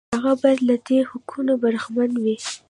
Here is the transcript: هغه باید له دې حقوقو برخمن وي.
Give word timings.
هغه 0.15 0.31
باید 0.41 0.59
له 0.69 0.75
دې 0.87 0.97
حقوقو 1.09 1.53
برخمن 1.63 2.11
وي. 2.23 2.35